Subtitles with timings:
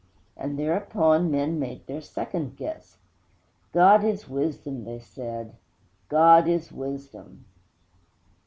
[0.35, 2.97] And thereupon men made their second guess.
[3.71, 5.55] 'God is Wisdom,' they said,
[6.09, 7.45] '_God is Wisdom!